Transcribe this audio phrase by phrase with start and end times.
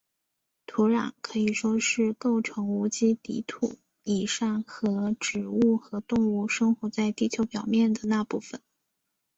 [0.65, 8.61] 土壤可以说是构成无机底土以上和植物和动物生活在地球表面的那部分。